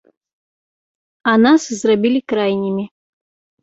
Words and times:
А 1.33 1.35
нас 1.45 1.61
зрабілі 1.85 2.19
крайнімі. 2.37 2.85